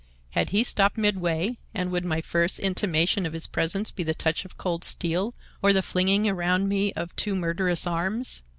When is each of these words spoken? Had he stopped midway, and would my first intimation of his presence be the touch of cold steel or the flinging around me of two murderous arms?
Had 0.31 0.49
he 0.49 0.63
stopped 0.63 0.97
midway, 0.97 1.59
and 1.75 1.91
would 1.91 2.03
my 2.05 2.21
first 2.21 2.57
intimation 2.59 3.23
of 3.27 3.33
his 3.33 3.45
presence 3.45 3.91
be 3.91 4.01
the 4.01 4.15
touch 4.15 4.45
of 4.45 4.57
cold 4.57 4.83
steel 4.83 5.35
or 5.61 5.73
the 5.73 5.83
flinging 5.83 6.27
around 6.27 6.67
me 6.67 6.91
of 6.93 7.15
two 7.15 7.35
murderous 7.35 7.85
arms? 7.85 8.41